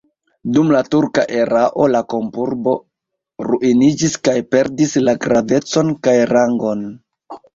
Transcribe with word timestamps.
Dum 0.53 0.69
la 0.75 0.79
turka 0.93 1.23
erao 1.39 1.83
la 1.95 1.99
kampurbo 2.13 2.73
ruiniĝis 3.49 4.15
kaj 4.29 4.35
perdis 4.55 4.97
la 5.09 5.15
gravecon 5.29 5.93
kaj 6.09 6.17
rangon. 6.33 6.83